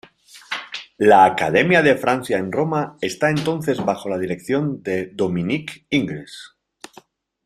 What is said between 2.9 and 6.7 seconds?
está entonces bajo la dirección de Dominique Ingres.